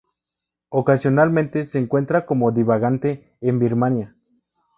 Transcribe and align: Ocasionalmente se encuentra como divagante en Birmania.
Ocasionalmente 0.69 1.67
se 1.67 1.77
encuentra 1.77 2.25
como 2.25 2.51
divagante 2.51 3.35
en 3.39 3.59
Birmania. 3.59 4.15